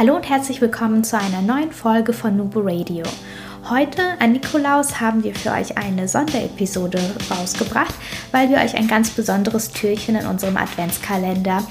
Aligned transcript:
Hallo 0.00 0.16
und 0.16 0.30
herzlich 0.30 0.62
willkommen 0.62 1.04
zu 1.04 1.18
einer 1.18 1.42
neuen 1.42 1.72
Folge 1.72 2.14
von 2.14 2.34
Nubo 2.34 2.60
Radio. 2.60 3.04
Heute 3.68 4.00
an 4.18 4.32
Nikolaus 4.32 4.98
haben 4.98 5.22
wir 5.24 5.34
für 5.34 5.50
euch 5.50 5.76
eine 5.76 6.08
Sonderepisode 6.08 6.98
rausgebracht, 7.30 7.94
weil 8.32 8.48
wir 8.48 8.56
euch 8.56 8.74
ein 8.74 8.88
ganz 8.88 9.10
besonderes 9.10 9.72
Türchen 9.72 10.16
in 10.16 10.24
unserem 10.24 10.56
Adventskalender 10.56 11.62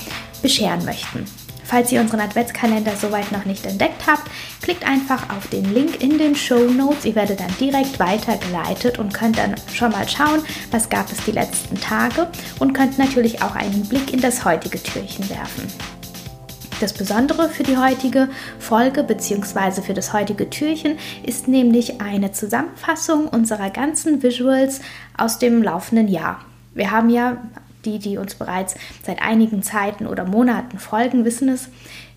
bescheren 0.44 0.86
möchten. 0.86 1.26
Falls 1.64 1.92
ihr 1.92 2.02
unseren 2.02 2.20
Adventskalender 2.20 2.96
soweit 2.96 3.32
noch 3.32 3.46
nicht 3.46 3.66
entdeckt 3.66 4.06
habt, 4.06 4.30
klickt 4.62 4.88
einfach 4.88 5.36
auf 5.36 5.48
den 5.48 5.74
Link 5.74 6.00
in 6.00 6.20
den 6.20 6.36
Show 6.36 6.70
Notes. 6.70 7.06
Ihr 7.06 7.16
werdet 7.16 7.40
dann 7.40 7.58
direkt 7.60 7.98
weitergeleitet 7.98 9.00
und 9.00 9.12
könnt 9.12 9.40
dann 9.40 9.56
schon 9.74 9.92
mal 9.92 10.08
schauen, 10.08 10.44
was 10.70 10.88
gab 10.88 11.12
es 11.12 11.26
die 11.26 11.32
letzten 11.32 11.82
Tage 11.82 12.28
und 12.60 12.74
könnt 12.74 13.00
natürlich 13.00 13.42
auch 13.42 13.56
einen 13.56 13.88
Blick 13.90 14.14
in 14.14 14.22
das 14.22 14.46
heutige 14.46 14.84
Türchen 14.84 15.28
werfen. 15.32 15.64
Das 16.80 16.94
Besondere 16.94 17.50
für 17.50 17.64
die 17.64 17.76
heutige 17.76 18.30
Folge 18.58 19.04
bzw. 19.04 19.82
für 19.82 19.94
das 19.94 20.14
heutige 20.14 20.50
Türchen 20.50 20.98
ist 21.24 21.50
nämlich 21.50 22.00
eine 22.00 22.32
Zusammenfassung 22.32 23.28
unserer 23.28 23.70
ganzen 23.70 24.24
Visuals 24.24 24.80
aus 25.18 25.40
dem 25.40 25.62
laufenden 25.62 26.08
Jahr. 26.08 26.40
Wir 26.74 26.92
haben 26.92 27.10
ja, 27.10 27.36
die, 27.84 28.00
die 28.00 28.18
uns 28.18 28.36
bereits 28.36 28.76
seit 29.06 29.22
einigen 29.22 29.62
Zeiten 29.62 30.08
oder 30.08 30.24
Monaten 30.24 30.80
folgen, 30.80 31.26
wissen 31.26 31.50
es, 31.50 31.68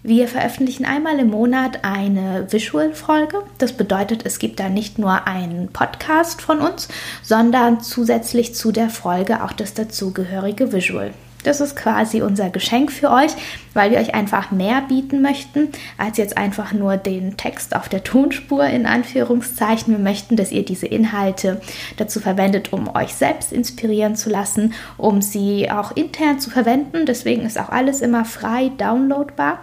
wir 0.04 0.28
veröffentlichen 0.28 0.84
einmal 0.84 1.18
im 1.18 1.30
Monat 1.30 1.80
eine 1.82 2.46
Visual-Folge. 2.52 3.42
Das 3.58 3.72
bedeutet, 3.72 4.24
es 4.26 4.38
gibt 4.38 4.60
da 4.60 4.68
nicht 4.68 4.96
nur 4.96 5.26
einen 5.26 5.72
Podcast 5.72 6.40
von 6.40 6.60
uns, 6.60 6.86
sondern 7.22 7.80
zusätzlich 7.80 8.54
zu 8.54 8.70
der 8.70 8.90
Folge 8.90 9.42
auch 9.42 9.52
das 9.52 9.74
dazugehörige 9.74 10.72
Visual. 10.72 11.12
Das 11.42 11.60
ist 11.60 11.76
quasi 11.76 12.22
unser 12.22 12.50
Geschenk 12.50 12.92
für 12.92 13.10
euch, 13.10 13.32
weil 13.74 13.90
wir 13.90 13.98
euch 13.98 14.14
einfach 14.14 14.50
mehr 14.50 14.82
bieten 14.82 15.22
möchten, 15.22 15.68
als 15.98 16.18
jetzt 16.18 16.36
einfach 16.36 16.72
nur 16.72 16.96
den 16.96 17.36
Text 17.36 17.74
auf 17.74 17.88
der 17.88 18.04
Tonspur 18.04 18.64
in 18.64 18.86
Anführungszeichen. 18.86 19.94
Wir 19.94 20.02
möchten, 20.02 20.36
dass 20.36 20.52
ihr 20.52 20.64
diese 20.64 20.86
Inhalte 20.86 21.60
dazu 21.96 22.20
verwendet, 22.20 22.72
um 22.72 22.94
euch 22.94 23.14
selbst 23.14 23.52
inspirieren 23.52 24.16
zu 24.16 24.30
lassen, 24.30 24.74
um 24.98 25.22
sie 25.22 25.70
auch 25.70 25.96
intern 25.96 26.38
zu 26.38 26.50
verwenden. 26.50 27.06
Deswegen 27.06 27.42
ist 27.42 27.58
auch 27.58 27.70
alles 27.70 28.00
immer 28.00 28.24
frei 28.24 28.70
downloadbar 28.78 29.58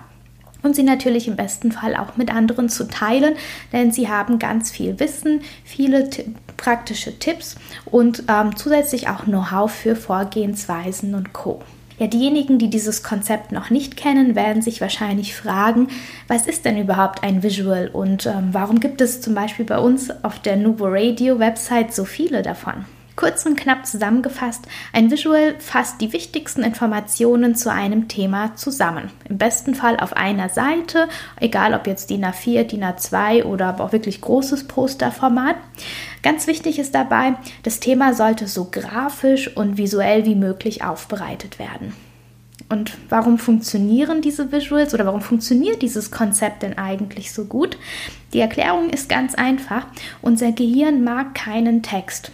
und 0.62 0.76
sie 0.76 0.84
natürlich 0.84 1.28
im 1.28 1.36
besten 1.36 1.72
Fall 1.72 1.96
auch 1.96 2.18
mit 2.18 2.34
anderen 2.34 2.70
zu 2.70 2.88
teilen, 2.88 3.36
denn 3.72 3.92
sie 3.92 4.10
haben 4.10 4.40
ganz 4.40 4.72
viel 4.72 5.00
Wissen, 5.00 5.42
viele 5.64 6.10
praktische 6.60 7.18
Tipps 7.18 7.56
und 7.86 8.24
ähm, 8.28 8.56
zusätzlich 8.56 9.08
auch 9.10 9.24
Know-how 9.24 9.72
für 9.72 9.96
Vorgehensweisen 9.96 11.16
und 11.16 11.34
Co. 11.34 11.62
Ja, 11.98 12.08
diejenigen, 12.08 12.60
die 12.60 12.70
dieses 12.70 13.04
Konzept 13.04 13.52
noch 13.52 13.70
nicht 13.70 13.98
kennen, 13.98 14.36
werden 14.36 14.62
sich 14.62 14.80
wahrscheinlich 14.80 15.36
fragen, 15.36 15.90
was 16.28 16.48
ist 16.48 16.64
denn 16.64 16.78
überhaupt 16.78 17.24
ein 17.24 17.44
Visual 17.44 17.90
und 17.92 18.26
ähm, 18.26 18.50
warum 18.52 18.80
gibt 18.80 19.02
es 19.02 19.20
zum 19.20 19.36
Beispiel 19.36 19.66
bei 19.66 19.80
uns 19.80 20.10
auf 20.24 20.40
der 20.40 20.56
Nubo 20.56 20.86
Radio 20.88 21.40
Website 21.40 21.94
so 21.94 22.06
viele 22.06 22.42
davon? 22.42 22.86
Kurz 23.20 23.46
und 23.46 23.58
knapp 23.58 23.86
zusammengefasst, 23.86 24.66
ein 24.94 25.12
Visual 25.12 25.56
fasst 25.60 26.00
die 26.00 26.14
wichtigsten 26.14 26.64
Informationen 26.64 27.54
zu 27.54 27.70
einem 27.70 28.08
Thema 28.08 28.56
zusammen. 28.56 29.12
Im 29.28 29.38
besten 29.38 29.76
Fall 29.76 30.00
auf 30.00 30.16
einer 30.16 30.48
Seite, 30.48 31.10
egal 31.38 31.74
ob 31.74 31.86
jetzt 31.86 32.10
DIN 32.10 32.24
A4, 32.24 32.64
DIN 32.64 32.86
A2 32.86 33.44
oder 33.44 33.66
aber 33.66 33.84
auch 33.84 33.92
wirklich 33.92 34.22
großes 34.22 34.70
Posterformat. 34.70 35.58
Ganz 36.24 36.48
wichtig 36.48 36.80
ist 36.80 36.96
dabei, 36.96 37.34
das 37.64 37.82
Thema 37.82 38.14
sollte 38.14 38.48
so 38.48 38.70
grafisch 38.72 39.54
und 39.54 39.78
visuell 39.78 40.26
wie 40.26 40.36
möglich 40.36 40.86
aufbereitet 40.86 41.60
werden. 41.60 41.92
Und 42.70 42.94
warum 43.10 43.38
funktionieren 43.38 44.22
diese 44.22 44.54
Visuals 44.54 44.94
oder 44.94 45.06
warum 45.06 45.22
funktioniert 45.22 45.82
dieses 45.82 46.10
Konzept 46.10 46.64
denn 46.64 46.78
eigentlich 46.78 47.34
so 47.34 47.44
gut? 47.44 47.78
Die 48.32 48.40
Erklärung 48.40 48.90
ist 48.90 49.10
ganz 49.10 49.36
einfach. 49.36 49.88
Unser 50.22 50.54
Gehirn 50.54 51.04
mag 51.04 51.36
keinen 51.36 51.84
Text. 51.84 52.32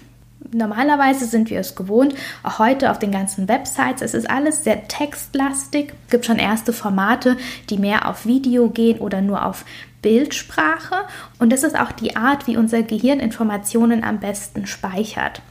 Normalerweise 0.56 1.26
sind 1.26 1.50
wir 1.50 1.60
es 1.60 1.76
gewohnt, 1.76 2.16
auch 2.42 2.60
heute 2.60 2.90
auf 2.90 2.98
den 2.98 3.12
ganzen 3.12 3.50
Websites, 3.50 4.02
es 4.02 4.14
ist 4.14 4.30
alles 4.30 4.64
sehr 4.64 4.88
textlastig. 4.88 5.94
Es 6.06 6.12
gibt 6.12 6.26
schon 6.26 6.38
erste 6.38 6.72
Formate, 6.72 7.36
die 7.70 7.78
mehr 7.78 8.08
auf 8.08 8.26
Video 8.26 8.70
gehen 8.70 9.00
oder 9.00 9.20
nur 9.20 9.46
auf 9.46 9.66
Bildsprache. 10.02 10.96
Und 11.40 11.52
das 11.52 11.64
ist 11.64 11.78
auch 11.78 11.92
die 11.92 12.16
Art, 12.16 12.48
wie 12.48 12.56
unser 12.56 12.84
Gehirn 12.84 13.20
Informationen 13.20 14.06
am 14.06 14.22
besten 14.22 14.66
speichert. 14.66 15.42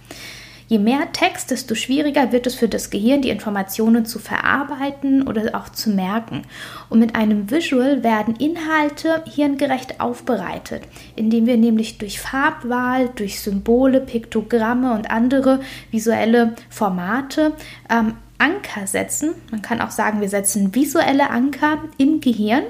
Je 0.67 0.79
mehr 0.79 1.13
Text, 1.13 1.51
desto 1.51 1.75
schwieriger 1.75 2.33
wird 2.33 2.47
es 2.47 2.55
für 2.55 2.69
das 2.69 2.91
Gehirn, 2.91 3.21
die 3.23 3.29
Informationen 3.29 4.07
zu 4.07 4.19
verarbeiten 4.19 5.27
oder 5.27 5.55
auch 5.55 5.69
zu 5.69 5.91
merken. 5.91 6.43
Und 6.89 7.01
mit 7.01 7.15
einem 7.15 7.51
Visual 7.51 8.03
werden 8.03 8.37
Inhalte 8.37 9.23
hirngerecht 9.27 10.01
aufbereitet, 10.01 10.83
indem 11.17 11.47
wir 11.47 11.59
nämlich 11.59 11.99
durch 11.99 12.19
Farbwahl, 12.19 13.11
durch 13.15 13.41
Symbole, 13.41 14.01
Piktogramme 14.01 14.95
und 14.95 15.11
andere 15.11 15.61
visuelle 15.91 16.55
Formate 16.71 17.53
ähm, 17.91 18.15
Anker 18.45 18.87
setzen. 18.87 19.31
Man 19.51 19.63
kann 19.63 19.81
auch 19.81 19.91
sagen, 19.91 20.21
wir 20.21 20.29
setzen 20.29 20.75
visuelle 20.75 21.31
Anker 21.31 21.79
im 21.97 22.21
Gehirn, 22.21 22.65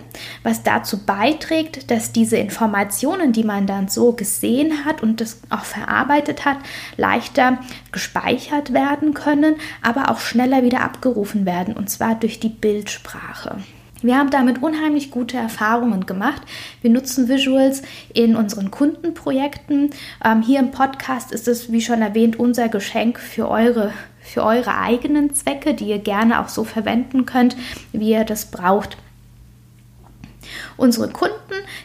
was 0.44 0.62
dazu 0.62 1.04
beiträgt, 1.04 1.90
dass 1.90 2.12
diese 2.12 2.36
Informationen, 2.36 3.32
die 3.32 3.42
man 3.42 3.66
dann 3.66 3.88
so 3.88 4.12
gesehen 4.12 4.84
hat 4.84 5.02
und 5.02 5.20
das 5.20 5.40
auch 5.50 5.64
verarbeitet 5.64 6.44
hat, 6.44 6.58
leichter 6.96 7.58
gespeichert 7.90 8.72
werden 8.72 9.14
können, 9.14 9.56
aber 9.82 10.10
auch 10.12 10.20
schneller 10.20 10.62
wieder 10.62 10.82
abgerufen 10.82 11.44
werden, 11.44 11.74
und 11.74 11.91
zwar 11.91 12.14
durch 12.14 12.38
die 12.38 12.50
Bildsprache. 12.50 13.56
Wir 14.00 14.18
haben 14.18 14.30
damit 14.30 14.62
unheimlich 14.62 15.10
gute 15.10 15.38
Erfahrungen 15.38 16.04
gemacht. 16.04 16.42
Wir 16.82 16.91
nutzen 16.91 17.26
Visuals 17.28 17.82
in 18.12 18.36
unseren 18.36 18.70
Kundenprojekten. 18.70 19.91
Ähm, 20.22 20.42
hier 20.42 20.60
im 20.60 20.72
Podcast 20.72 21.32
ist 21.32 21.48
es, 21.48 21.72
wie 21.72 21.80
schon 21.80 22.02
erwähnt, 22.02 22.38
unser 22.38 22.68
Geschenk 22.68 23.18
für 23.18 23.48
eure 23.48 23.92
für 24.24 24.42
eure 24.42 24.76
eigenen 24.76 25.34
Zwecke, 25.34 25.74
die 25.74 25.86
ihr 25.86 25.98
gerne 25.98 26.40
auch 26.40 26.48
so 26.48 26.64
verwenden 26.64 27.26
könnt, 27.26 27.56
wie 27.92 28.10
ihr 28.10 28.24
das 28.24 28.50
braucht. 28.50 28.96
Unsere 30.76 31.09
Kunden, 31.09 31.34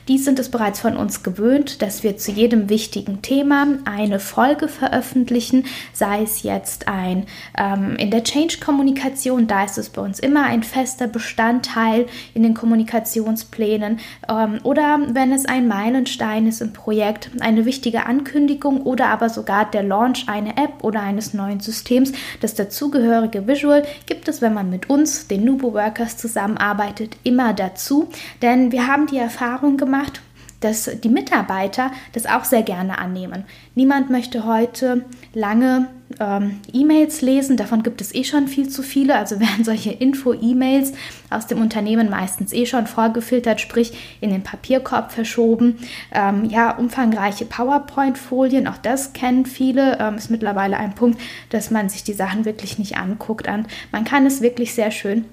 die 0.08 0.18
sind 0.18 0.40
es 0.40 0.50
bereits 0.50 0.80
von 0.80 0.98
uns 0.98 1.24
gewöhnt, 1.24 1.82
dass 1.82 2.04
wir 2.04 2.18
zu 2.18 2.32
jedem 2.32 2.70
wichtigen 2.70 3.22
Thema 3.22 3.68
eine 3.86 4.20
Folge 4.20 4.68
veröffentlichen, 4.68 5.66
sei 5.94 6.24
es 6.24 6.44
jetzt 6.44 6.88
ein 6.88 7.26
ähm, 7.58 7.96
in 7.98 8.12
der 8.12 8.24
Change-Kommunikation, 8.24 9.48
da 9.48 9.64
ist 9.64 9.78
es 9.78 9.90
bei 9.90 10.02
uns 10.02 10.20
immer 10.20 10.44
ein 10.44 10.64
fester 10.64 11.08
Bestandteil 11.08 12.08
in 12.34 12.44
den 12.44 12.54
Kommunikationsplänen 12.54 14.00
ähm, 14.28 14.60
oder 14.64 15.00
wenn 15.10 15.32
es 15.32 15.46
ein 15.46 15.68
Meilenstein 15.68 16.48
ist 16.48 16.62
im 16.62 16.74
Projekt, 16.74 17.32
eine 17.40 17.66
wichtige 17.66 18.06
Ankündigung 18.06 18.82
oder 18.82 19.08
aber 19.08 19.30
sogar 19.30 19.70
der 19.70 19.84
Launch 19.84 20.28
einer 20.28 20.58
App 20.58 20.84
oder 20.84 21.02
eines 21.02 21.34
neuen 21.34 21.60
Systems. 21.60 22.12
Das 22.42 22.56
dazugehörige 22.56 23.48
Visual 23.48 23.84
gibt 24.06 24.28
es, 24.28 24.42
wenn 24.42 24.54
man 24.54 24.70
mit 24.70 24.90
uns, 24.90 25.28
den 25.28 25.46
Nubo 25.46 25.74
Workers, 25.74 26.18
zusammenarbeitet, 26.18 27.18
immer 27.24 27.54
dazu, 27.54 28.10
denn 28.42 28.59
wir 28.68 28.80
wir 28.80 28.88
haben 28.88 29.08
die 29.08 29.18
Erfahrung 29.18 29.76
gemacht, 29.76 30.22
dass 30.62 30.90
die 31.04 31.10
Mitarbeiter 31.10 31.92
das 32.14 32.26
auch 32.26 32.46
sehr 32.46 32.64
gerne 32.64 32.98
annehmen. 32.98 33.44
Niemand 33.76 34.10
möchte 34.10 34.46
heute 34.46 35.04
lange 35.34 35.90
ähm, 36.18 36.62
E-Mails 36.72 37.22
lesen, 37.22 37.58
davon 37.58 37.84
gibt 37.84 38.00
es 38.00 38.16
eh 38.16 38.24
schon 38.24 38.48
viel 38.48 38.70
zu 38.70 38.82
viele, 38.82 39.18
also 39.18 39.38
werden 39.42 39.66
solche 39.66 39.92
Info-E-Mails 39.92 40.94
aus 41.30 41.48
dem 41.48 41.60
Unternehmen 41.60 42.10
meistens 42.10 42.54
eh 42.54 42.66
schon 42.66 42.88
vorgefiltert, 42.88 43.60
sprich 43.60 44.18
in 44.22 44.30
den 44.30 44.44
Papierkorb 44.44 45.12
verschoben. 45.12 45.80
Ähm, 46.14 46.46
ja, 46.46 46.72
umfangreiche 46.72 47.44
PowerPoint-Folien, 47.44 48.66
auch 48.66 48.78
das 48.78 49.12
kennen 49.12 49.46
viele, 49.46 50.00
ähm, 50.00 50.16
ist 50.16 50.32
mittlerweile 50.32 50.78
ein 50.78 50.96
Punkt, 50.96 51.20
dass 51.50 51.70
man 51.70 51.90
sich 51.90 52.06
die 52.06 52.14
Sachen 52.14 52.46
wirklich 52.46 52.80
nicht 52.80 52.96
anguckt. 52.96 53.50
Und 53.50 53.68
man 53.92 54.06
kann 54.06 54.26
es 54.26 54.40
wirklich 54.40 54.74
sehr 54.74 54.92
schön 54.92 55.26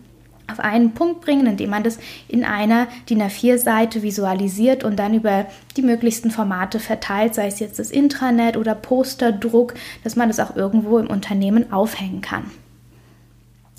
auf 0.56 0.64
einen 0.64 0.92
Punkt 0.92 1.20
bringen, 1.20 1.46
indem 1.46 1.70
man 1.70 1.82
das 1.82 1.98
in 2.28 2.44
einer 2.44 2.88
DIN 3.08 3.22
A4-Seite 3.22 4.02
visualisiert 4.02 4.84
und 4.84 4.96
dann 4.96 5.14
über 5.14 5.46
die 5.76 5.82
möglichsten 5.82 6.30
Formate 6.30 6.80
verteilt, 6.80 7.34
sei 7.34 7.46
es 7.46 7.60
jetzt 7.60 7.78
das 7.78 7.90
Intranet 7.90 8.56
oder 8.56 8.74
Posterdruck, 8.74 9.74
dass 10.02 10.16
man 10.16 10.28
das 10.28 10.40
auch 10.40 10.56
irgendwo 10.56 10.98
im 10.98 11.08
Unternehmen 11.08 11.72
aufhängen 11.72 12.22
kann. 12.22 12.50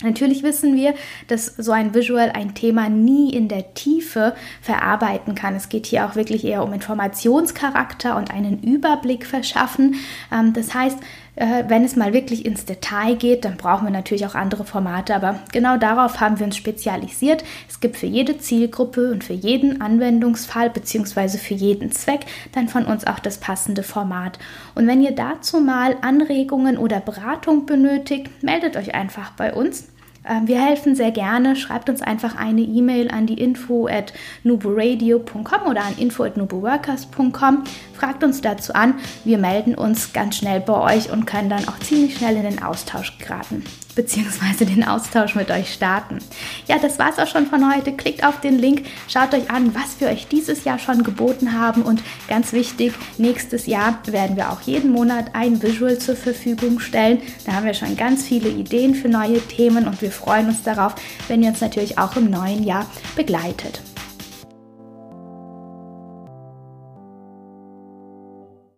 Natürlich 0.04 0.44
wissen 0.44 0.76
wir, 0.76 0.94
dass 1.28 1.48
so 1.58 1.72
ein 1.72 1.96
Visual 1.96 2.30
ein 2.30 2.54
Thema 2.54 2.88
nie 2.88 3.34
in 3.34 3.48
der 3.48 3.74
Tiefe 3.74 4.36
verarbeiten 4.62 5.34
kann. 5.34 5.56
Es 5.56 5.70
geht 5.70 5.88
hier 5.88 6.06
auch 6.06 6.16
wirklich 6.16 6.46
eher 6.46 6.64
um 6.64 6.72
Informationscharakter 6.72 8.16
und 8.16 8.30
einen 8.30 8.62
Überblick 8.62 9.26
verschaffen. 9.26 9.96
Ähm, 10.32 10.54
das 10.54 10.76
heißt, 10.76 11.00
äh, 11.38 11.64
wenn 11.68 11.84
es 11.84 11.96
mal 11.96 12.14
wirklich 12.14 12.46
ins 12.46 12.66
Detail 12.66 13.16
geht, 13.16 13.46
dann 13.46 13.58
brauchen 13.58 13.86
wir 13.86 13.92
natürlich 13.92 14.26
auch 14.26 14.36
andere 14.36 14.66
Formate, 14.66 15.16
aber 15.16 15.40
genau 15.52 15.78
darauf 15.78 16.20
haben 16.20 16.40
wir 16.40 16.46
uns 16.46 16.58
spezialisiert. 16.58 17.44
Es 17.70 17.80
gibt 17.80 17.96
für 17.96 18.08
jede 18.08 18.40
Zielgruppe 18.40 19.12
und 19.12 19.24
für 19.24 19.34
jeden 19.34 19.82
Anwendungsfall 19.82 20.70
bzw. 20.72 21.38
für 21.38 21.54
jeden 21.54 21.92
Zweck 21.92 22.22
dann 22.54 22.68
von 22.68 22.86
uns 22.86 23.06
auch 23.06 23.20
das 23.20 23.38
passende 23.40 23.84
Format. 23.84 24.40
Und 24.74 24.88
wenn 24.88 25.02
ihr 25.02 25.14
dazu 25.14 25.60
mal 25.60 25.96
Anregungen 26.02 26.78
oder 26.78 27.00
Beratung 27.00 27.66
benötigt, 27.66 28.44
meldet 28.44 28.76
euch 28.76 28.96
einfach 28.96 29.32
bei 29.32 29.54
uns. 29.54 29.87
Ähm, 30.28 30.48
wir 30.48 30.62
helfen 30.64 30.96
sehr 30.96 31.12
gerne. 31.12 31.56
Schreibt 31.56 31.90
uns 31.90 32.02
einfach 32.02 32.36
eine 32.36 32.62
E-Mail 32.62 33.10
an 33.10 33.26
die 33.28 33.42
info 33.42 33.88
at 33.88 34.14
nuboradio.com 34.44 35.68
oder 35.70 35.84
an 35.84 35.98
info 35.98 36.24
at 36.24 36.38
nuboworkers.com. 36.38 37.64
Fragt 37.94 38.24
uns 38.24 38.42
dazu 38.42 38.74
an. 38.74 38.96
Wir 39.24 39.38
melden 39.38 39.76
uns 39.76 40.14
ganz 40.14 40.38
schnell 40.38 40.60
bei 40.60 40.96
euch 40.96 41.12
und 41.12 41.26
können 41.26 41.50
dann 41.50 41.68
auch 41.68 41.80
ziemlich 41.80 42.18
schnell 42.18 42.36
in 42.36 42.44
den 42.44 42.64
Austausch 42.64 43.18
geraten 43.18 43.64
beziehungsweise 43.98 44.66
den 44.66 44.86
Austausch 44.86 45.36
mit 45.36 45.52
euch 45.52 45.74
starten. 45.74 46.20
Ja, 46.68 46.78
das 46.78 47.00
war's 47.00 47.20
auch 47.20 47.28
schon 47.28 47.48
von 47.48 47.74
heute. 47.74 47.92
Klickt 47.92 48.24
auf 48.24 48.40
den 48.40 48.58
Link, 48.58 48.86
schaut 49.10 49.34
euch 49.34 49.50
an, 49.50 49.76
was 49.76 50.00
wir 50.00 50.08
euch 50.08 50.28
dieses 50.28 50.64
Jahr 50.64 50.80
schon 50.80 51.04
geboten 51.04 51.60
haben 51.60 51.82
und 51.82 52.02
ganz 52.30 52.54
wichtig, 52.54 52.94
nächstes 53.18 53.66
Jahr 53.66 54.00
werden 54.06 54.38
wir 54.38 54.52
auch 54.52 54.62
jeden 54.62 54.92
Monat 54.92 55.32
ein 55.34 55.62
Visual 55.62 55.98
zur 55.98 56.16
Verfügung 56.16 56.80
stellen. 56.80 57.22
Da 57.46 57.54
haben 57.54 57.66
wir 57.66 57.74
schon 57.74 57.98
ganz 57.98 58.24
viele 58.24 58.50
Ideen 58.50 58.94
für 58.94 59.10
neue 59.10 59.42
Themen 59.42 59.88
und 59.88 60.02
wir 60.02 60.12
freuen 60.12 60.48
uns 60.48 60.62
darauf, 60.62 60.94
wenn 61.28 61.42
ihr 61.42 61.50
uns 61.50 61.62
natürlich 61.62 61.98
auch 61.98 62.16
im 62.16 62.30
neuen 62.30 62.64
Jahr 62.64 62.86
begleitet. 63.16 63.82